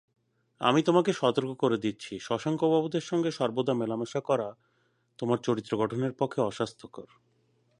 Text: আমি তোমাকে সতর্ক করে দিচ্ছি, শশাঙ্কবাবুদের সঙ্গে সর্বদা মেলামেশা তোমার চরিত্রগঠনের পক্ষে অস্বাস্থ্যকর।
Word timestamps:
আমি 0.61 0.79
তোমাকে 0.83 1.11
সতর্ক 1.13 1.51
করে 1.53 1.77
দিচ্ছি, 1.77 2.13
শশাঙ্কবাবুদের 2.19 3.01
সঙ্গে 3.01 3.29
সর্বদা 3.31 3.73
মেলামেশা 3.73 4.21
তোমার 5.19 5.37
চরিত্রগঠনের 5.37 6.13
পক্ষে 6.13 6.39
অস্বাস্থ্যকর। 6.41 7.07